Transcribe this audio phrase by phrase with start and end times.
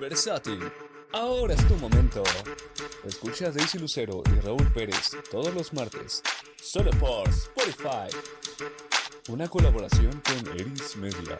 [0.00, 0.60] Versátil.
[1.12, 2.22] Ahora es tu momento.
[3.04, 6.22] Escucha a Daisy Lucero y Raúl Pérez todos los martes,
[6.60, 8.08] solo por Spotify.
[9.28, 11.38] Una colaboración con Eris Media.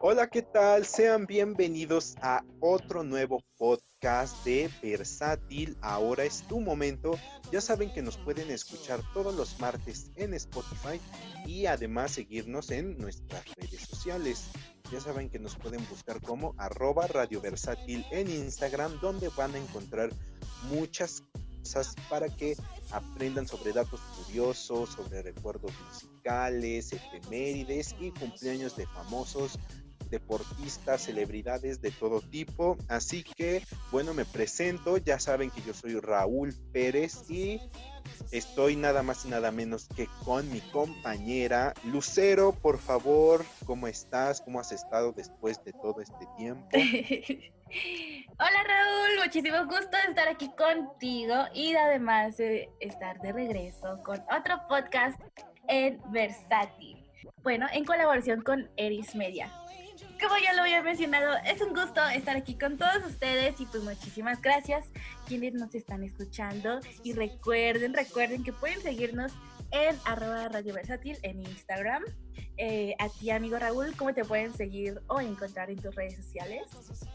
[0.00, 0.86] Hola, ¿qué tal?
[0.86, 5.76] Sean bienvenidos a otro nuevo podcast de Versátil.
[5.80, 7.18] Ahora es tu momento.
[7.50, 11.00] Ya saben que nos pueden escuchar todos los martes en Spotify
[11.46, 14.50] y además seguirnos en nuestras redes sociales.
[14.90, 19.58] Ya saben que nos pueden buscar como arroba Radio Versátil en Instagram, donde van a
[19.58, 20.10] encontrar
[20.70, 21.22] muchas
[21.62, 22.56] cosas para que
[22.90, 29.58] aprendan sobre datos curiosos, sobre recuerdos musicales, efemérides y cumpleaños de famosos
[30.10, 32.76] deportistas, celebridades de todo tipo.
[32.88, 34.98] Así que, bueno, me presento.
[34.98, 37.60] Ya saben que yo soy Raúl Pérez y
[38.32, 42.52] estoy nada más y nada menos que con mi compañera Lucero.
[42.52, 44.40] Por favor, ¿cómo estás?
[44.40, 46.68] ¿Cómo has estado después de todo este tiempo?
[48.40, 54.60] Hola Raúl, muchísimo gusto estar aquí contigo y además de estar de regreso con otro
[54.68, 55.20] podcast
[55.68, 57.04] en Versátil.
[57.42, 59.52] Bueno, en colaboración con Eris Media
[60.18, 63.82] como ya lo había mencionado, es un gusto estar aquí con todos ustedes y pues
[63.82, 64.86] muchísimas gracias
[65.26, 69.32] quienes nos están escuchando y recuerden, recuerden que pueden seguirnos
[69.70, 72.02] en arroba Radio Versátil en Instagram.
[72.56, 76.62] Eh, a ti, amigo Raúl, ¿cómo te pueden seguir o encontrar en tus redes sociales?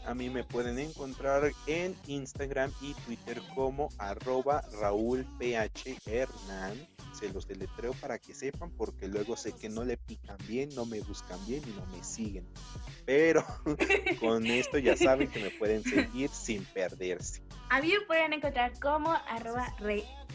[0.04, 7.32] A mí me pueden encontrar en Instagram y Twitter como arroba Raúl PH Hernán se
[7.32, 11.00] los deletreo para que sepan, porque luego sé que no le pican bien, no me
[11.00, 12.46] buscan bien y no me siguen.
[13.06, 13.44] Pero
[14.20, 17.42] con esto ya saben que me pueden seguir sin perderse.
[17.70, 19.74] A mí me pueden encontrar como arroba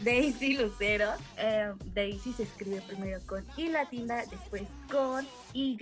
[0.02, 1.12] Daisy Lucero.
[1.36, 5.78] Eh, Daisy se escribe primero con I latina, después con Y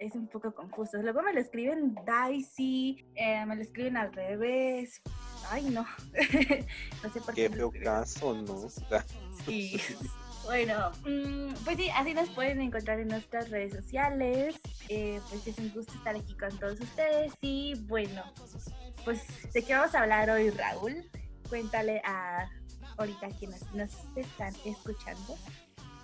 [0.00, 0.98] es un poco confuso.
[0.98, 5.00] Luego me lo escriben Daisy, eh, me lo escriben al revés.
[5.50, 5.86] Ay, no.
[7.02, 7.48] no sé por qué.
[7.48, 8.68] Qué feo caso, ¿no?
[9.46, 9.80] sí.
[10.44, 14.60] Bueno, mm, pues sí, así nos pueden encontrar en nuestras redes sociales.
[14.88, 17.32] Eh, pues es un gusto estar aquí con todos ustedes.
[17.40, 18.22] Y bueno,
[19.04, 19.22] pues
[19.52, 21.10] de qué vamos a hablar hoy, Raúl.
[21.48, 22.48] Cuéntale a
[22.98, 25.36] ahorita quienes nos están escuchando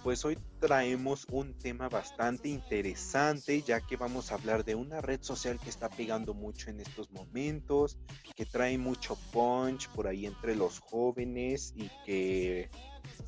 [0.02, 5.22] pues hoy traemos un tema bastante interesante ya que vamos a hablar de una red
[5.22, 7.98] social que está pegando mucho en estos momentos,
[8.34, 12.70] que trae mucho punch por ahí entre los jóvenes y que,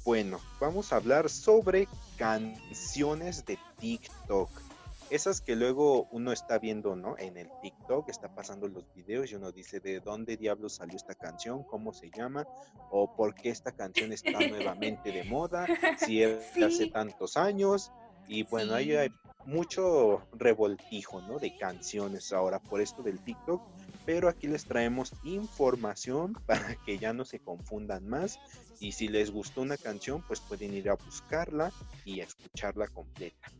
[0.05, 4.51] bueno, vamos a hablar sobre canciones de TikTok
[5.15, 7.19] esas que luego uno está viendo, ¿no?
[7.19, 11.15] En el TikTok, está pasando los videos y uno dice de dónde diablos salió esta
[11.15, 12.47] canción, cómo se llama,
[12.91, 15.67] o por qué esta canción está nuevamente de moda,
[15.99, 17.93] si es de hace tantos años.
[18.27, 19.11] Y bueno, ahí hay
[19.45, 21.39] mucho revoltijo, ¿no?
[21.39, 23.63] De canciones ahora por esto del TikTok.
[24.07, 28.39] Pero aquí les traemos información para que ya no se confundan más.
[28.81, 31.71] Y si les gustó una canción, pues pueden ir a buscarla
[32.07, 33.53] y a escucharla completa.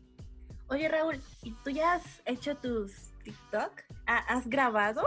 [0.73, 2.91] Oye, Raúl, ¿y tú ya has hecho tus
[3.23, 3.83] TikTok?
[4.07, 5.03] ¿Has grabado?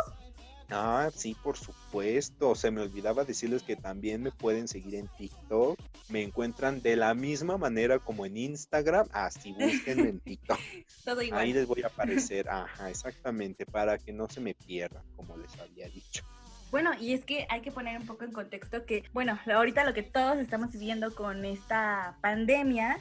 [0.70, 2.54] Ah, sí, por supuesto.
[2.54, 5.76] Se me olvidaba decirles que también me pueden seguir en TikTok.
[6.08, 9.08] Me encuentran de la misma manera como en Instagram.
[9.10, 10.56] Así busquen en TikTok.
[11.04, 11.40] Todo igual.
[11.40, 12.48] Ahí les voy a aparecer.
[12.48, 16.24] Ajá, exactamente, para que no se me pierdan, como les había dicho.
[16.70, 19.94] Bueno, y es que hay que poner un poco en contexto que, bueno, ahorita lo
[19.94, 23.00] que todos estamos viviendo con esta pandemia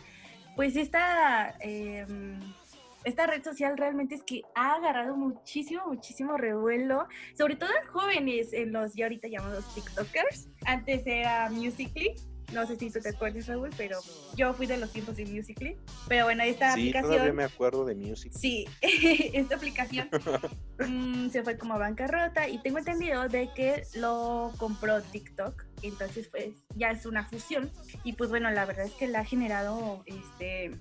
[0.55, 2.39] pues esta, em,
[3.03, 7.07] esta red social realmente es que ha agarrado muchísimo, muchísimo revuelo,
[7.37, 10.49] sobre todo en jóvenes, en los ya ahorita llamados TikTokers.
[10.65, 12.15] Antes era Musically,
[12.53, 13.99] no sé si tú te acuerdas, Raúl, pero
[14.35, 15.77] yo fui de los tiempos de Musically.
[16.07, 17.11] Pero bueno, esta sí, aplicación.
[17.11, 18.39] Todavía me acuerdo de Musically.
[18.39, 18.67] Sí,
[19.33, 20.09] esta aplicación
[20.79, 25.65] mm, se fue como a bancarrota y tengo entendido de que lo compró TikTok.
[25.81, 27.69] Entonces, pues ya es una fusión.
[28.03, 30.71] Y pues bueno, la verdad es que le ha generado este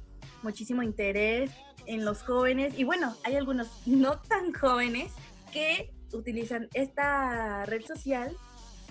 [0.43, 1.51] muchísimo interés
[1.87, 2.79] en los jóvenes.
[2.79, 5.13] Y bueno, hay algunos no tan jóvenes
[5.53, 8.37] que utilizan esta red social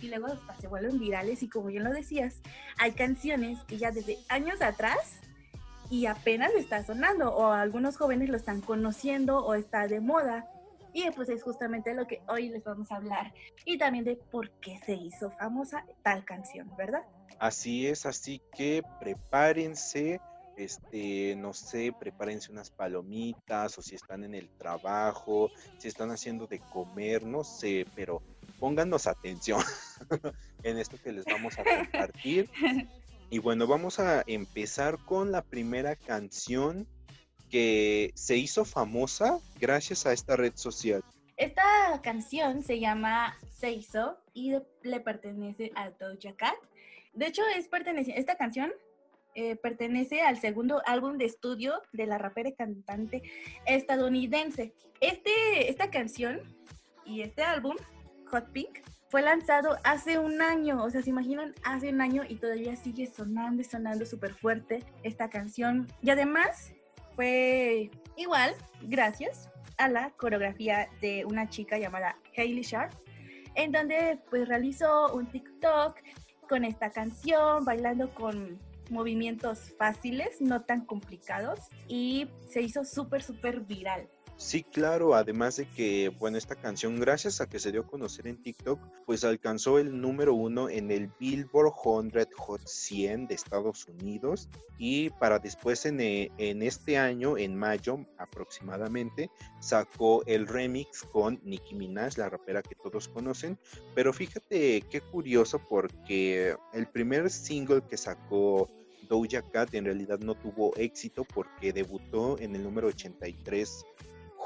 [0.04, 0.28] y luego
[0.60, 2.42] se vuelven virales y como bien lo decías,
[2.78, 5.20] hay canciones que ya desde años atrás
[5.90, 10.50] y apenas está sonando o algunos jóvenes lo están conociendo o está de moda.
[10.92, 13.34] Y pues es justamente lo que hoy les vamos a hablar
[13.66, 17.04] y también de por qué se hizo famosa tal canción, ¿verdad?
[17.40, 20.20] Así es, así que prepárense,
[20.56, 26.46] este, no sé, prepárense unas palomitas o si están en el trabajo, si están haciendo
[26.46, 28.22] de comer, no sé, pero
[28.64, 29.62] pónganos atención
[30.64, 32.50] en esto que les vamos a compartir.
[33.30, 36.88] Y bueno, vamos a empezar con la primera canción
[37.52, 41.04] que se hizo famosa gracias a esta red social.
[41.36, 46.56] Esta canción se llama Seiso y le pertenece a Doja Cat.
[47.12, 48.72] De hecho, es pertenece, esta canción
[49.36, 53.24] eh, pertenece al segundo álbum de estudio de la rapera y cantante
[53.66, 54.74] estadounidense.
[55.02, 56.40] Este, esta canción
[57.06, 57.76] y este álbum,
[58.34, 62.38] Hot Pink, fue lanzado hace un año, o sea, se imaginan, hace un año y
[62.38, 65.88] todavía sigue sonando y sonando súper fuerte esta canción.
[66.02, 66.74] Y además
[67.16, 72.92] fue igual gracias a la coreografía de una chica llamada Hailey Sharp,
[73.54, 75.96] en donde pues realizó un TikTok
[76.50, 78.60] con esta canción, bailando con
[78.90, 84.10] movimientos fáciles, no tan complicados, y se hizo súper, súper viral.
[84.36, 88.28] Sí, claro, además de que, bueno, esta canción, gracias a que se dio a conocer
[88.28, 93.88] en TikTok, pues alcanzó el número uno en el Billboard 100 Hot 100 de Estados
[93.88, 101.04] Unidos y para después en, eh, en este año, en mayo aproximadamente, sacó el remix
[101.04, 103.58] con Nicki Minaj, la rapera que todos conocen,
[103.94, 108.70] pero fíjate qué curioso porque el primer single que sacó
[109.08, 113.86] Doja Cat en realidad no tuvo éxito porque debutó en el número 83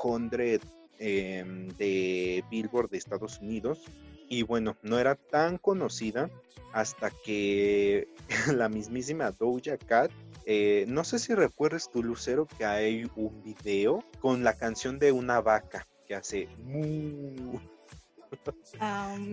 [0.01, 0.61] 100
[0.99, 3.83] em, de Billboard de Estados Unidos.
[4.29, 6.29] Y bueno, no era tan conocida
[6.73, 8.07] hasta que
[8.53, 10.11] la mismísima Doja Cat,
[10.45, 15.11] eh, no sé si recuerdes tu Lucero, que hay un video con la canción de
[15.11, 16.47] una vaca que hace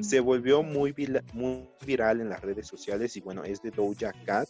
[0.01, 0.95] Se volvió muy,
[1.33, 4.49] muy viral en las redes sociales y bueno, es de Doja Cat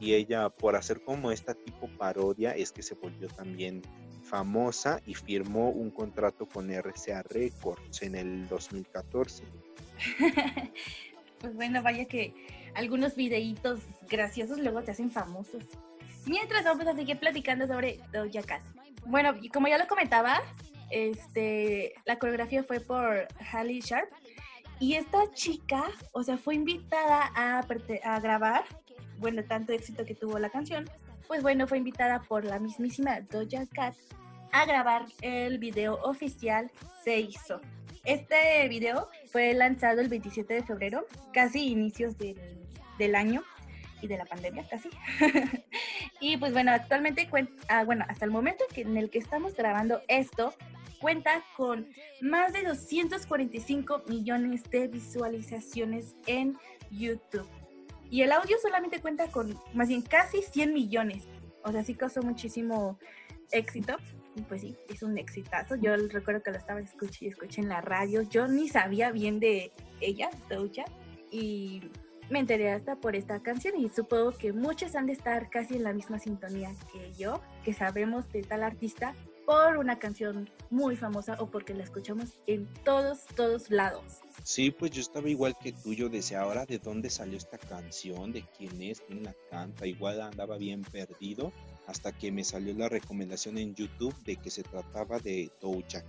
[0.00, 3.82] y ella por hacer como esta tipo parodia es que se volvió también
[4.32, 9.44] famosa y firmó un contrato con RCA Records en el 2014.
[11.38, 12.32] pues bueno, vaya que
[12.74, 15.64] algunos videitos graciosos luego te hacen famosos.
[16.24, 18.62] Mientras vamos a seguir platicando sobre Doja Cat.
[19.04, 20.40] Bueno, como ya lo comentaba,
[20.90, 24.08] este, la coreografía fue por Halle Sharp
[24.80, 28.64] y esta chica, o sea, fue invitada a, a grabar,
[29.18, 30.88] bueno, tanto éxito que tuvo la canción,
[31.28, 33.94] pues bueno, fue invitada por la mismísima Doja Cat
[34.52, 36.70] a grabar el video oficial
[37.02, 37.60] Se hizo.
[38.04, 42.36] Este video fue lanzado el 27 de febrero, casi inicios del,
[42.98, 43.42] del año
[44.00, 44.90] y de la pandemia casi.
[46.20, 47.28] y pues bueno, actualmente,
[47.68, 50.54] ah, bueno, hasta el momento en el que estamos grabando esto,
[51.00, 51.88] cuenta con
[52.20, 56.58] más de 245 millones de visualizaciones en
[56.90, 57.48] YouTube.
[58.10, 61.24] Y el audio solamente cuenta con más bien casi 100 millones.
[61.64, 62.98] O sea, sí causó muchísimo
[63.52, 63.96] éxito
[64.48, 65.76] pues sí, es un exitazo.
[65.76, 68.22] Yo recuerdo que lo estaba escuchando y escuché en la radio.
[68.22, 70.84] Yo ni sabía bien de ella, Doja,
[71.30, 71.82] y
[72.30, 73.76] me enteré hasta por esta canción.
[73.78, 77.74] Y supongo que muchos han de estar casi en la misma sintonía que yo, que
[77.74, 79.14] sabemos de tal artista
[79.44, 84.20] por una canción muy famosa o porque la escuchamos en todos, todos lados.
[84.44, 88.32] Sí, pues yo estaba igual que tú, yo decía ahora de dónde salió esta canción,
[88.32, 91.52] de quién es, quién la canta, igual andaba bien perdido
[91.92, 96.02] hasta que me salió la recomendación en YouTube de que se trataba de Doja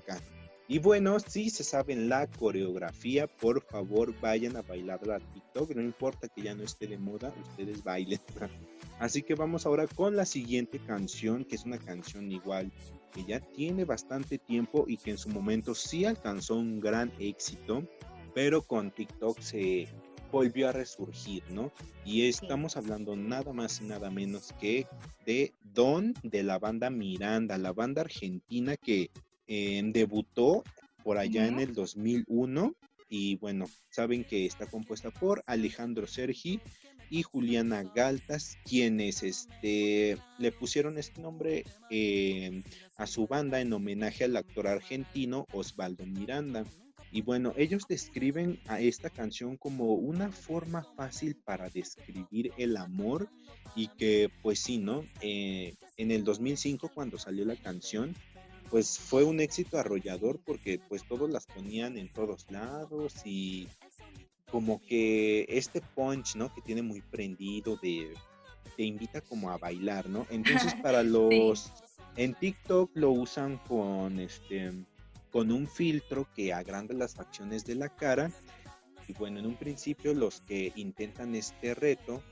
[0.70, 5.82] Y bueno, si se saben la coreografía, por favor vayan a bailar la TikTok, no
[5.82, 8.22] importa que ya no esté de moda, ustedes bailen.
[9.00, 12.72] Así que vamos ahora con la siguiente canción, que es una canción igual
[13.12, 17.84] que ya tiene bastante tiempo y que en su momento sí alcanzó un gran éxito,
[18.34, 19.90] pero con TikTok se
[20.34, 21.72] volvió a resurgir, ¿no?
[22.04, 24.88] Y estamos hablando nada más y nada menos que
[25.28, 29.12] de Don de la banda Miranda, la banda argentina que
[29.48, 30.64] eh, debutó
[31.04, 32.74] por allá en el 2001
[33.10, 36.60] y bueno, saben que está compuesta por Alejandro Sergi
[37.12, 42.64] y Juliana Galtas, quienes este, le pusieron este nombre eh,
[42.98, 46.66] a su banda en homenaje al actor argentino Osvaldo Miranda.
[47.14, 53.30] Y bueno, ellos describen a esta canción como una forma fácil para describir el amor
[53.76, 55.06] y que pues sí, ¿no?
[55.22, 58.16] Eh, en el 2005 cuando salió la canción,
[58.72, 63.68] pues fue un éxito arrollador porque pues todos las ponían en todos lados y
[64.50, 66.52] como que este punch, ¿no?
[66.52, 68.12] Que tiene muy prendido de
[68.76, 70.26] te invita como a bailar, ¿no?
[70.32, 71.72] Entonces para los
[72.16, 74.72] en TikTok lo usan con este
[75.34, 78.32] con un filtro que agranda las facciones de la cara.
[79.08, 82.24] Y bueno, en un principio los que intentan este reto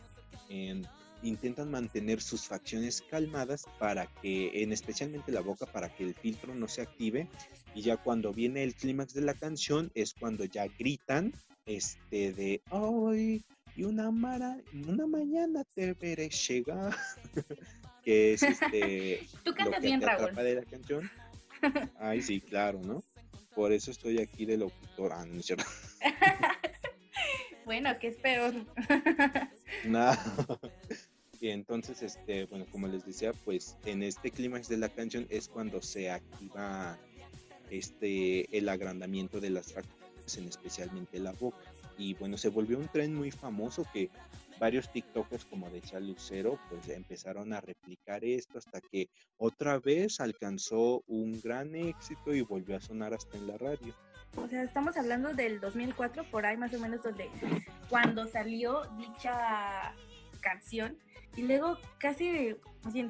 [1.23, 6.53] intentan mantener sus facciones calmadas para que, en especialmente la boca, para que el filtro
[6.53, 7.27] no se active.
[7.73, 11.33] Y ya cuando viene el clímax de la canción es cuando ya gritan
[11.65, 13.43] este de hoy
[13.75, 16.95] y una mara, una mañana te veré llegar.
[18.03, 19.27] que es este...
[19.43, 20.23] Tú cantas bien, Raúl.
[20.23, 21.09] atrapa de la canción.
[21.99, 23.03] Ay, sí, claro, ¿no?
[23.55, 25.11] Por eso estoy aquí de locutor.
[25.13, 25.65] Ah, no es cierto.
[27.63, 28.53] Bueno, que es peor.
[29.85, 30.19] Nada.
[31.39, 35.47] Y entonces, este, bueno, como les decía, pues en este clímax de la canción es
[35.47, 36.97] cuando se activa
[37.69, 41.59] este el agrandamiento de las facciones, en especialmente la boca.
[41.97, 44.09] Y bueno, se volvió un tren muy famoso que
[44.61, 51.03] varios TikTokers, como decía Lucero, pues empezaron a replicar esto hasta que otra vez alcanzó
[51.07, 53.95] un gran éxito y volvió a sonar hasta en la radio.
[54.35, 57.27] O sea, estamos hablando del 2004, por ahí más o menos, donde
[57.89, 59.95] cuando salió dicha
[60.41, 60.95] canción.
[61.35, 62.55] Y luego casi,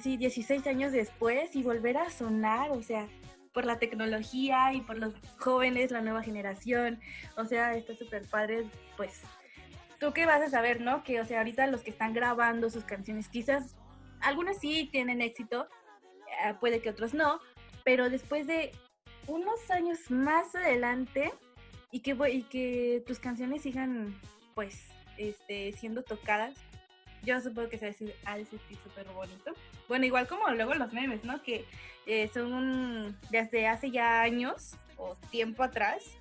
[0.02, 3.10] sí, 16 años después y volver a sonar, o sea,
[3.54, 7.02] por la tecnología y por los jóvenes, la nueva generación.
[7.36, 8.64] O sea, está súper padre,
[8.96, 9.22] pues,
[10.02, 11.04] tú qué vas a saber, ¿no?
[11.04, 13.76] Que, o sea, ahorita los que están grabando sus canciones, quizás
[14.20, 15.68] algunas sí tienen éxito,
[16.44, 17.40] eh, puede que otros no,
[17.86, 18.72] pero después de
[19.28, 21.32] unos años más adelante
[21.92, 24.20] y que, y que tus canciones sigan,
[24.56, 26.56] pues, este, siendo tocadas,
[27.22, 29.54] yo supongo que se ha de sentir súper bonito.
[29.88, 31.44] Bueno, igual como luego los memes, ¿no?
[31.44, 31.66] Que
[32.08, 36.18] eh, son desde hace ya años o tiempo atrás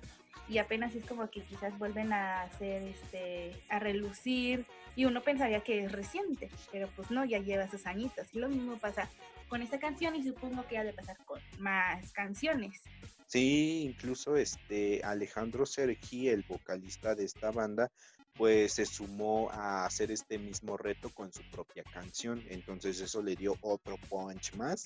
[0.51, 4.65] y apenas es como que quizás vuelven a hacer, este, a relucir
[4.97, 8.27] y uno pensaría que es reciente, pero pues no, ya lleva sus añitos.
[8.33, 9.09] Y lo mismo pasa
[9.47, 12.81] con esta canción y supongo que ha de pasar con más canciones.
[13.27, 17.89] Sí, incluso este Alejandro Sergi, el vocalista de esta banda,
[18.35, 22.43] pues se sumó a hacer este mismo reto con su propia canción.
[22.49, 24.83] Entonces eso le dio otro punch más.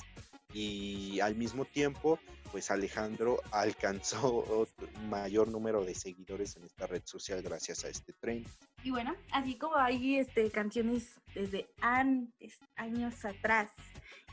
[0.55, 2.17] Y al mismo tiempo,
[2.49, 4.65] pues Alejandro alcanzó
[5.09, 8.45] mayor número de seguidores en esta red social gracias a este tren.
[8.81, 13.69] Y bueno, así como hay este, canciones desde antes, años atrás,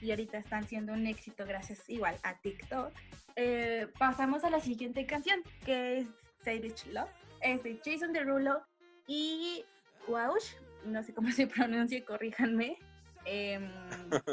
[0.01, 2.93] y ahorita están siendo un éxito gracias igual a TikTok,
[3.35, 6.07] eh, pasamos a la siguiente canción, que es
[6.45, 7.11] Savage Love.
[7.41, 8.63] Es de Jason Derulo
[9.09, 9.65] y
[10.07, 12.79] Waush, no sé cómo se pronuncia, corríjanme.
[13.25, 13.71] Em,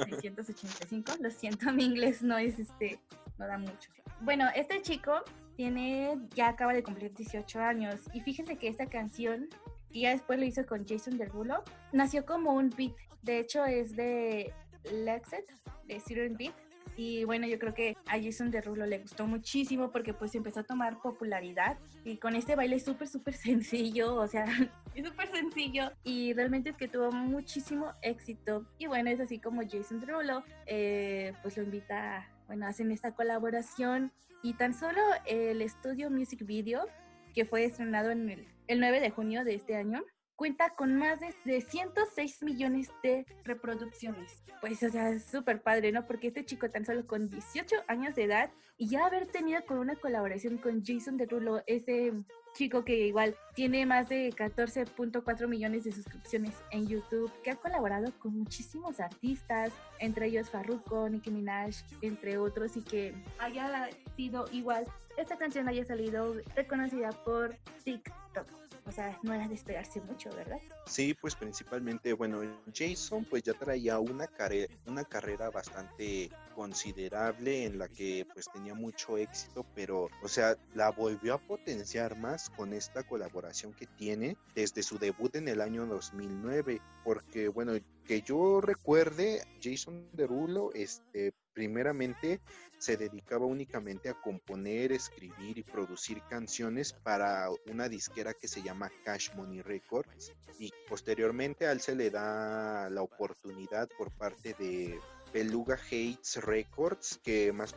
[0.06, 3.00] 685, lo siento, mi inglés no es este,
[3.38, 3.92] no da mucho.
[4.22, 5.24] Bueno, este chico
[5.56, 8.02] tiene, ya acaba de cumplir 18 años.
[8.14, 9.50] Y fíjense que esta canción,
[9.92, 12.94] que ya después lo hizo con Jason Derulo, nació como un beat,
[13.24, 14.54] de hecho es de
[14.92, 15.46] Lexet,
[15.86, 16.54] de Zero Beat,
[16.96, 20.64] y bueno, yo creo que a Jason Derulo le gustó muchísimo porque pues empezó a
[20.64, 24.46] tomar popularidad y con este baile súper, súper sencillo, o sea,
[25.06, 28.66] súper sencillo y realmente es que tuvo muchísimo éxito.
[28.78, 34.12] Y bueno, es así como Jason Derulo eh, pues lo invita, bueno, hacen esta colaboración
[34.44, 36.86] y tan solo el estudio Music Video,
[37.34, 40.04] que fue estrenado en el, el 9 de junio de este año,
[40.40, 44.42] cuenta con más de, de 106 millones de reproducciones.
[44.62, 46.08] Pues, o sea, es súper padre, ¿no?
[46.08, 49.80] Porque este chico tan solo con 18 años de edad y ya haber tenido con
[49.80, 52.14] una colaboración con Jason Derulo, ese
[52.54, 58.14] chico que igual tiene más de 14.4 millones de suscripciones en YouTube, que ha colaborado
[58.20, 64.86] con muchísimos artistas, entre ellos Farruko, Nicki Minaj, entre otros, y que haya sido igual,
[65.18, 68.69] esta canción haya salido reconocida por TikTok.
[68.86, 70.60] O sea, no era de esperarse mucho, ¿verdad?
[70.88, 72.42] Sí, pues principalmente, bueno,
[72.74, 78.74] Jason pues ya traía una, care- una carrera bastante considerable en la que pues tenía
[78.74, 84.38] mucho éxito, pero o sea, la volvió a potenciar más con esta colaboración que tiene
[84.56, 87.74] desde su debut en el año 2009, porque bueno,
[88.06, 92.40] que yo recuerde, Jason Derulo, este, primeramente
[92.78, 98.90] se dedicaba únicamente a componer, escribir y producir canciones para una disquera que se llama
[99.04, 104.98] Cash Money Records y posteriormente a él se le da la oportunidad por parte de
[105.34, 107.76] Beluga Hates Records que más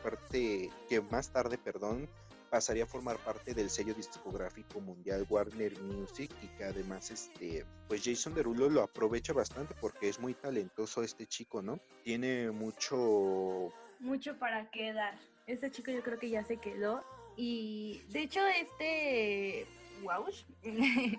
[0.87, 2.09] que más tarde, perdón,
[2.53, 8.03] pasaría a formar parte del sello discográfico mundial Warner Music y que además este pues
[8.05, 11.79] Jason Derulo lo aprovecha bastante porque es muy talentoso este chico, ¿no?
[12.03, 15.15] Tiene mucho mucho para quedar.
[15.47, 17.03] Este chico yo creo que ya se quedó.
[17.35, 19.65] Y de hecho, este
[20.03, 20.43] Waush,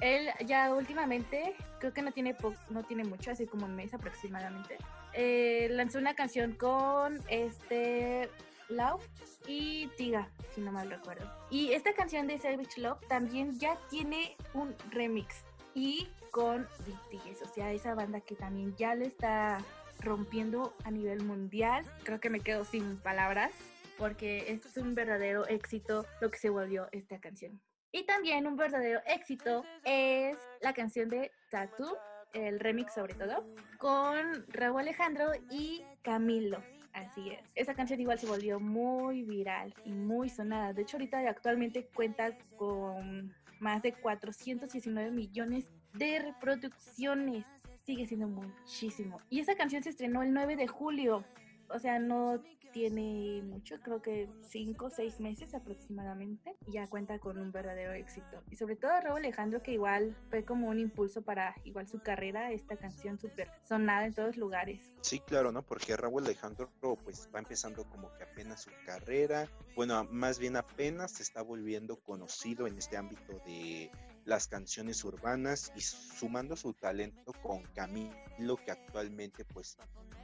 [0.00, 3.92] él ya últimamente, creo que no tiene, po- no tiene mucho, así como un mes
[3.94, 4.78] aproximadamente,
[5.12, 8.28] eh, lanzó una canción con este
[8.68, 9.06] Love
[9.46, 11.30] y Tiga, si no mal recuerdo.
[11.50, 17.48] Y esta canción de Savage Love también ya tiene un remix y con BTS, o
[17.54, 19.62] sea, esa banda que también ya le está
[20.00, 21.84] rompiendo a nivel mundial.
[22.04, 23.52] Creo que me quedo sin palabras
[23.98, 27.60] porque esto es un verdadero éxito lo que se volvió esta canción.
[27.92, 31.98] Y también un verdadero éxito es la canción de Tattoo
[32.32, 33.44] el remix sobre todo,
[33.78, 36.62] con Raúl Alejandro y Camilo.
[36.92, 37.40] Así es.
[37.54, 40.72] Esa canción igual se volvió muy viral y muy sonada.
[40.72, 47.44] De hecho, ahorita actualmente cuenta con más de 419 millones de reproducciones.
[47.84, 49.20] Sigue siendo muchísimo.
[49.30, 51.24] Y esa canción se estrenó el 9 de julio.
[51.68, 57.18] O sea, no tiene mucho, creo que cinco o seis meses aproximadamente, y ya cuenta
[57.18, 58.42] con un verdadero éxito.
[58.50, 62.50] Y sobre todo Raúl Alejandro, que igual fue como un impulso para igual su carrera,
[62.52, 64.90] esta canción súper sonada en todos lugares.
[65.02, 65.62] Sí, claro, ¿no?
[65.62, 66.70] Porque Raúl Alejandro
[67.04, 71.96] pues va empezando como que apenas su carrera, bueno, más bien apenas se está volviendo
[71.96, 73.90] conocido en este ámbito de
[74.24, 79.76] las canciones urbanas y sumando su talento con Camilo que actualmente pues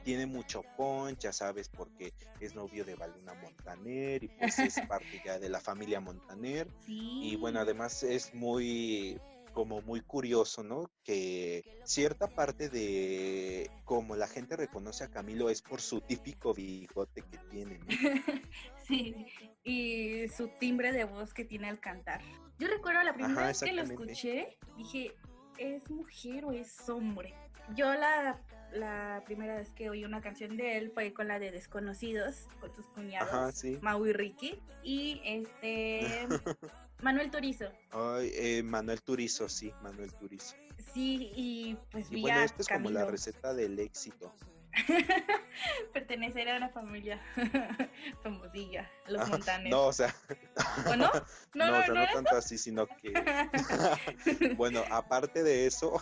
[0.05, 5.21] tiene mucho punch, ya sabes, porque es novio de Baluna Montaner y pues es parte
[5.25, 6.69] ya de la familia Montaner.
[6.87, 9.21] Y bueno, además es muy
[9.59, 10.89] como muy curioso, ¿no?
[11.03, 17.23] Que cierta parte de como la gente reconoce a Camilo es por su típico bigote
[17.23, 17.87] que tiene, ¿no?
[18.87, 19.27] sí,
[19.65, 22.21] y su timbre de voz que tiene al cantar.
[22.61, 25.17] Yo recuerdo la primera vez que lo escuché, dije,
[25.59, 27.35] ¿es mujer o es hombre?
[27.75, 31.51] Yo la la primera vez que oí una canción de él fue con la de
[31.51, 36.29] Desconocidos, con sus cuñados, Mau y Ricky, y este
[37.03, 37.67] Manuel Turizo.
[37.91, 40.57] Ay, eh, Manuel Turizo, sí, Manuel Turizo.
[40.93, 44.35] Sí, y pues y bueno, esta es como la receta del éxito.
[45.93, 47.21] Pertenecer a una familia
[48.23, 49.71] famosilla, los montanes.
[49.71, 50.15] No, o sea.
[50.87, 51.11] ¿O no?
[51.55, 53.13] No, no, o sea, no, tanto así, sino que.
[54.57, 56.01] bueno, aparte de eso,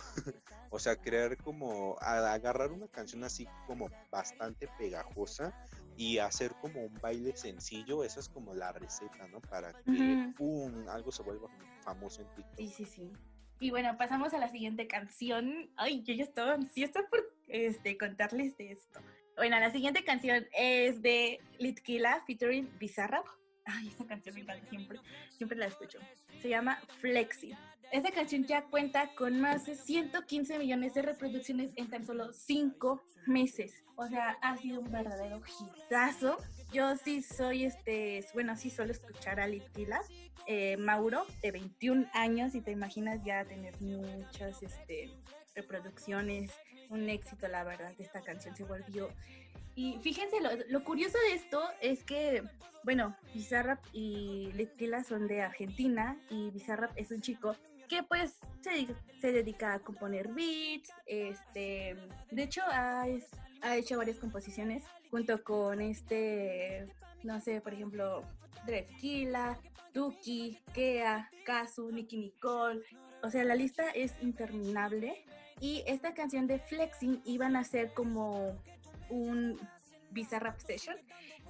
[0.69, 1.97] o sea, crear como.
[1.99, 5.53] agarrar una canción así como bastante pegajosa
[5.97, 9.41] y hacer como un baile sencillo, esa es como la receta, ¿no?
[9.41, 11.49] Para que pum, algo se vuelva
[11.81, 12.57] famoso en TikTok.
[12.57, 13.11] Sí, sí, sí.
[13.59, 15.71] Y bueno, pasamos a la siguiente canción.
[15.75, 18.99] Ay, yo ya estaba ansiosa por este, contarles de esto.
[19.35, 23.25] Bueno, la siguiente canción es de Litkila featuring Bizarrap.
[23.65, 24.99] Ay, esa canción me encanta siempre,
[25.35, 25.99] siempre la escucho.
[26.41, 27.55] Se llama Flexi.
[27.91, 33.01] Esta canción ya cuenta con más de 115 millones de reproducciones en tan solo 5
[33.27, 33.83] meses.
[33.95, 36.37] O sea, ha sido un verdadero hitazo.
[36.73, 40.01] Yo sí soy, este, bueno, sí suelo escuchar a Litkila.
[40.47, 45.09] Eh, Mauro, de 21 años, y te imaginas ya tener muchas este,
[45.55, 46.51] reproducciones,
[46.89, 49.09] un éxito, la verdad, esta canción se volvió.
[49.75, 50.37] Y fíjense,
[50.69, 52.43] lo, curioso de esto es que,
[52.83, 57.55] bueno, Bizarrap y Litkila son de Argentina y Bizarrap es un chico
[57.87, 58.87] que pues se,
[59.19, 61.95] se, dedica a componer beats, este,
[62.31, 63.05] de hecho ha,
[63.61, 66.87] ha hecho varias composiciones junto con este,
[67.23, 68.23] no sé, por ejemplo,
[68.65, 69.57] Drefkila,
[69.93, 72.83] Tuki, Kea, Kazu, Nicky Nicole.
[73.23, 75.25] O sea, la lista es interminable.
[75.59, 78.61] Y esta canción de Flexing iban a ser como
[79.09, 79.59] un
[80.11, 80.97] Bizarrap Session,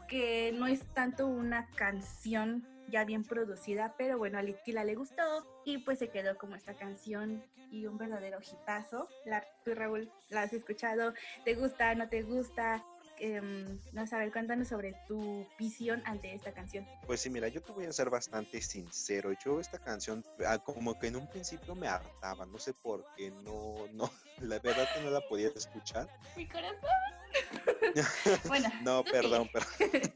[0.08, 5.46] que no es tanto una canción ya bien producida, pero bueno, a Litkila le gustó
[5.66, 9.10] y pues se quedó como esta canción y un verdadero hitazo.
[9.26, 11.14] La, tú Raúl, ¿la has escuchado?
[11.44, 11.94] ¿Te gusta?
[11.96, 12.84] ¿No te gusta?
[13.20, 16.88] Eh, no saber, cuéntanos sobre tu visión ante esta canción.
[17.06, 19.32] Pues sí, mira, yo te voy a ser bastante sincero.
[19.44, 23.32] Yo esta canción, ah, como que en un principio me hartaba, no sé por qué,
[23.32, 24.10] no, no,
[24.42, 26.08] la verdad que no la podía escuchar.
[26.36, 26.90] Mi corazón.
[28.48, 30.14] bueno, no, perdón, perdón.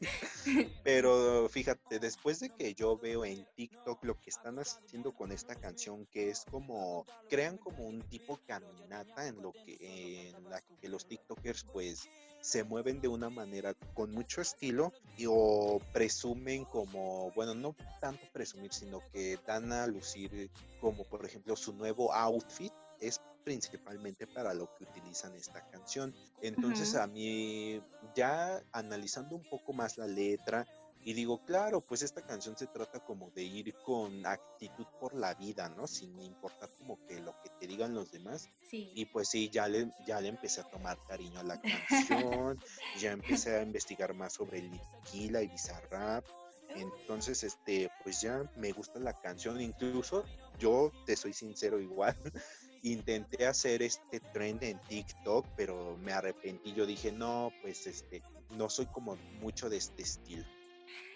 [0.82, 5.54] Pero fíjate, después de que yo veo en TikTok lo que están haciendo con esta
[5.54, 10.88] canción, que es como, crean como un tipo caminata en lo que, en la que
[10.88, 12.08] los TikTokers pues
[12.42, 18.26] se mueven de una manera con mucho estilo y o presumen como, bueno, no tanto
[18.32, 20.50] presumir, sino que dan a lucir
[20.80, 26.14] como por ejemplo su nuevo outfit es principalmente para lo que utilizan esta canción.
[26.42, 27.80] Entonces a mí
[28.14, 30.66] ya analizando un poco más la letra,
[31.04, 35.34] y digo, claro, pues esta canción se trata como de ir con actitud por la
[35.34, 35.86] vida, ¿no?
[35.86, 38.48] Sin importar como que lo que te digan los demás.
[38.70, 38.92] Sí.
[38.94, 42.58] Y pues sí, ya le, ya le empecé a tomar cariño a la canción,
[43.00, 46.24] ya empecé a investigar más sobre Liquila y Bizarrap.
[46.68, 49.60] Entonces, este, pues ya me gusta la canción.
[49.60, 50.24] Incluso
[50.58, 52.16] yo te soy sincero igual.
[52.82, 56.72] intenté hacer este trend en TikTok, pero me arrepentí.
[56.74, 60.44] Yo dije, no, pues este, no soy como mucho de este estilo.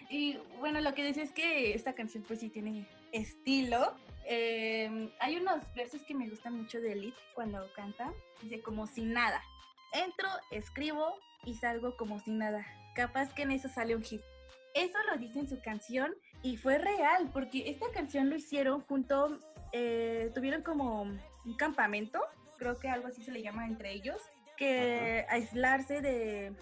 [0.09, 3.93] Y bueno, lo que dice es que esta canción pues sí tiene estilo.
[4.25, 8.13] Em, hay unos versos que me gustan mucho de Elite cuando canta.
[8.41, 9.41] Dice como si nada.
[9.93, 12.65] Entro, escribo y salgo como si nada.
[12.95, 14.21] Capaz que en eso sale un hit.
[14.73, 19.39] Eso lo dice en su canción y fue real porque esta canción lo hicieron junto,
[19.71, 22.21] eh, tuvieron como un campamento
[22.57, 24.21] creo que algo así se le llama entre ellos,
[24.57, 26.53] que aislarse de,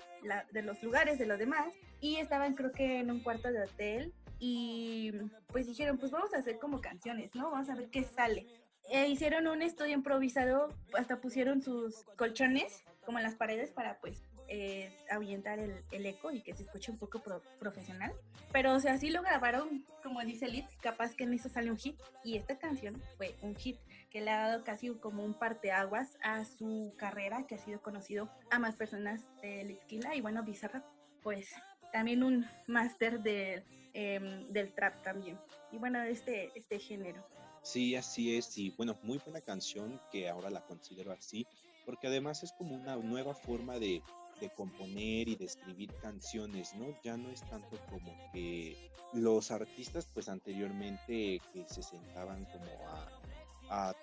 [0.52, 4.14] de los lugares de los demás y estaban creo que en un cuarto de hotel
[4.40, 5.12] y
[5.48, 7.50] pues dijeron pues vamos a hacer como canciones, ¿no?
[7.52, 8.46] Vamos a ver qué sale.
[8.90, 14.22] E hicieron un estudio improvisado, hasta pusieron sus colchones como en las paredes para pues
[14.48, 17.24] eh, ahuyentar el, el, eco y que se escuche un poco
[17.60, 18.14] profesional.
[18.52, 21.78] Pero o sea, así lo grabaron, como dice Liz, capaz que en eso sale un
[21.78, 22.00] hit.
[22.24, 23.78] Y esta canción fue un hit
[24.16, 28.30] que le ha dado casi como un parteaguas a su carrera, que ha sido conocido
[28.50, 30.16] a más personas de Litzkila.
[30.16, 30.86] Y bueno, Bizarra,
[31.22, 31.50] pues
[31.92, 35.38] también un máster de, em, del trap también.
[35.70, 37.28] Y bueno, este, este género.
[37.62, 38.58] Sí, así es.
[38.58, 41.46] Y bueno, muy buena canción que ahora la considero así,
[41.86, 44.02] porque además es como una nueva forma de
[44.40, 46.86] de componer y de escribir canciones, ¿no?
[47.04, 48.76] Ya no es tanto como que
[49.14, 53.15] los artistas pues anteriormente que se sentaban como a,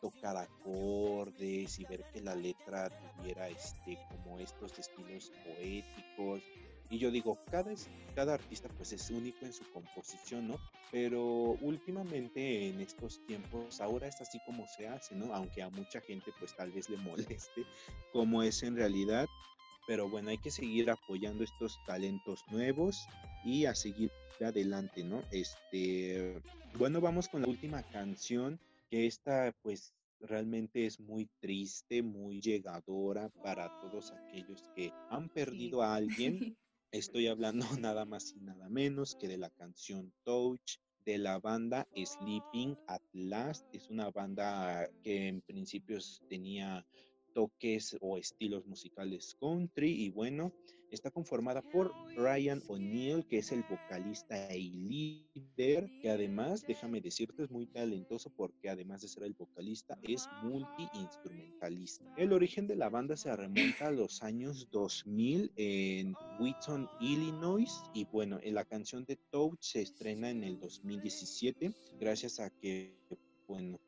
[0.00, 6.42] tocar acordes y ver que la letra tuviera este como estos estilos poéticos.
[6.90, 7.72] Y yo digo cada
[8.14, 10.58] cada artista pues es único en su composición no
[10.90, 16.02] pero últimamente en estos tiempos ahora es así como se hace no aunque a mucha
[16.02, 17.64] gente pues tal vez le moleste
[18.12, 19.26] como es en realidad.
[19.84, 23.04] Pero bueno, hay que seguir apoyando estos talentos nuevos
[23.44, 24.12] y a seguir
[24.44, 25.22] adelante, ¿no?
[25.30, 26.40] Este,
[26.78, 28.58] bueno, vamos con la última canción,
[28.92, 35.82] que esta pues realmente es muy triste, muy llegadora para todos aquellos que han perdido
[35.82, 36.58] a alguien.
[36.92, 40.76] Estoy hablando nada más y nada menos que de la canción Touch
[41.06, 43.64] de la banda Sleeping at Last.
[43.72, 46.86] Es una banda que en principios tenía
[47.32, 50.52] toques o estilos musicales country y bueno,
[50.92, 57.44] está conformada por Ryan O'Neill, que es el vocalista y líder, que además, déjame decirte,
[57.44, 62.04] es muy talentoso porque además de ser el vocalista, es multi-instrumentalista.
[62.16, 68.04] El origen de la banda se remonta a los años 2000 en Wheaton, Illinois, y
[68.04, 72.94] bueno, en la canción de Touch se estrena en el 2017, gracias a que,
[73.48, 73.80] bueno,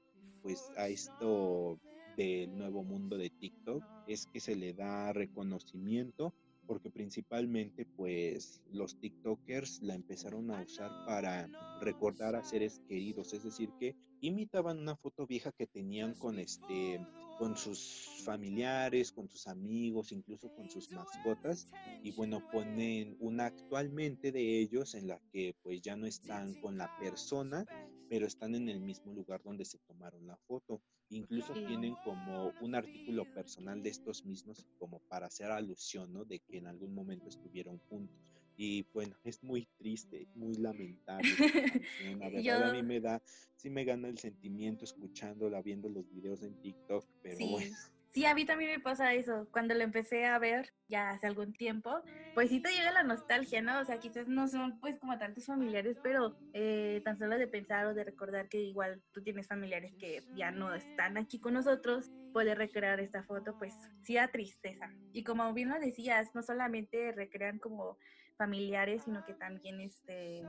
[0.43, 1.79] pues a esto
[2.17, 6.33] del nuevo mundo de TikTok es que se le da reconocimiento
[6.67, 11.49] porque principalmente pues los TikTokers la empezaron a usar para
[11.81, 17.01] recordar a seres queridos, es decir que imitaban una foto vieja que tenían con este
[17.39, 21.67] con sus familiares, con sus amigos, incluso con sus mascotas
[22.03, 26.79] y bueno, ponen una actualmente de ellos en la que pues ya no están con
[26.79, 27.65] la persona,
[28.15, 30.81] pero están en el mismo lugar donde se tomaron la foto.
[31.09, 36.25] Incluso tienen como un artículo personal de estos mismos como para hacer alusión, ¿no?
[36.25, 38.17] De que en algún momento estuvieron juntos.
[38.57, 41.29] Y bueno, es muy triste, muy lamentable.
[42.21, 43.21] La verdad a mí me da,
[43.57, 47.77] sí me gana el sentimiento escuchándola, viendo los videos en TikTok, pero bueno.
[48.15, 49.49] Sí, a mí también me pasa eso.
[49.51, 52.01] Cuando lo empecé a ver ya hace algún tiempo,
[52.33, 53.81] pues sí te llega la nostalgia, ¿no?
[53.81, 57.87] O sea, quizás no son pues como tantos familiares, pero eh, tan solo de pensar
[57.87, 62.13] o de recordar que igual tú tienes familiares que ya no están aquí con nosotros,
[62.33, 63.75] poder recrear esta foto, pues
[64.05, 64.93] sí da tristeza.
[65.13, 67.99] Y como bien lo decías, no solamente recrean como
[68.39, 70.45] familiares, sino que también este,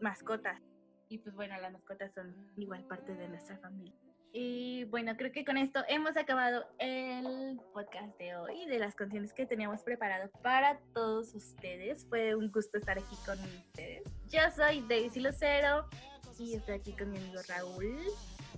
[0.00, 0.62] mascotas.
[1.08, 4.03] Y pues bueno, las mascotas son igual parte de nuestra familia.
[4.36, 9.32] Y bueno, creo que con esto hemos acabado el podcast de hoy, de las canciones
[9.32, 12.04] que teníamos preparado para todos ustedes.
[12.08, 14.02] Fue un gusto estar aquí con ustedes.
[14.28, 15.88] Yo soy Daisy Lucero
[16.36, 17.96] y estoy aquí con mi amigo Raúl.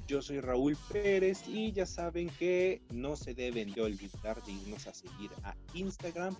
[0.06, 4.86] Yo soy Raúl Pérez y ya saben que no se deben de olvidar de irnos
[4.86, 6.34] a seguir a Instagram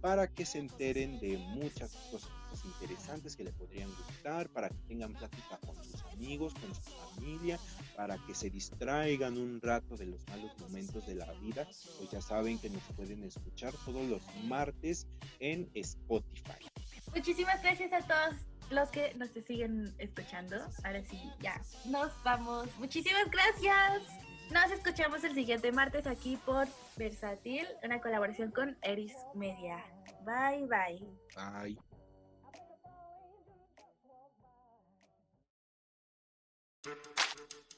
[0.00, 2.30] para que se enteren de muchas cosas
[2.64, 7.58] interesantes que le podrían gustar, para que tengan plática con sus amigos, con su familia,
[7.96, 11.66] para que se distraigan un rato de los malos momentos de la vida,
[11.98, 15.06] pues ya saben que nos pueden escuchar todos los martes
[15.38, 16.66] en Spotify.
[17.14, 20.56] Muchísimas gracias a todos los que nos siguen escuchando.
[20.84, 22.68] Ahora sí, ya nos vamos.
[22.78, 24.29] Muchísimas gracias.
[24.50, 29.84] Nos escuchamos el siguiente martes aquí por Versátil, una colaboración con Eris Media.
[30.24, 31.00] Bye, bye.
[31.36, 31.78] Bye.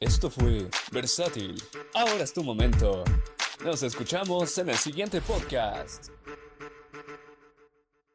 [0.01, 1.63] Esto fue Versátil.
[1.95, 3.05] Ahora es tu momento.
[3.63, 6.09] Nos escuchamos en el siguiente podcast.